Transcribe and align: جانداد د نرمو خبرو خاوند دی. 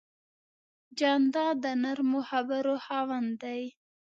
جانداد 0.99 1.55
د 1.63 1.65
نرمو 1.83 2.19
خبرو 2.29 2.75
خاوند 2.85 3.29
دی. 3.43 3.61